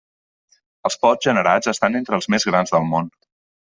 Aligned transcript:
Els 0.89 0.95
pots 1.03 1.27
generats 1.29 1.71
estan 1.73 1.99
entre 2.01 2.19
els 2.19 2.29
més 2.37 2.49
grans 2.53 2.77
del 2.77 2.89
món. 2.95 3.13